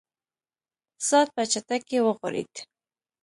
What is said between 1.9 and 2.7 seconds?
وغوړېد.